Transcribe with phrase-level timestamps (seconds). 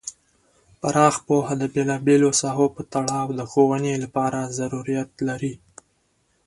[0.81, 5.53] پراخ پوهه د بیلا بیلو ساحو په تړاو د ښوونې لپاره ضروریت لري.